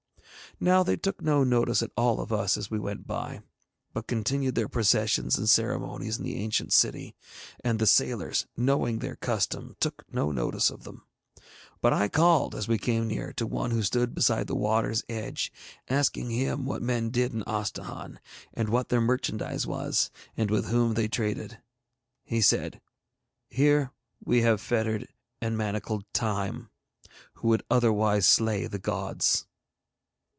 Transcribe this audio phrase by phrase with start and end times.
[0.63, 3.41] Now they took no notice at all of us as we went by,
[3.93, 7.15] but continued their processions and ceremonies in the ancient city,
[7.63, 11.03] and the sailors, knowing their custom, took no notice of them.
[11.81, 15.51] But I called, as we came near, to one who stood beside the water's edge,
[15.89, 18.19] asking him what men did in Astahahn
[18.53, 21.57] and what their merchandise was, and with whom they traded.
[22.23, 22.79] He said,
[23.49, 23.93] 'Here
[24.23, 25.07] we have fettered
[25.41, 26.69] and manacled Time,
[27.35, 29.47] who would otherwise slay the gods.'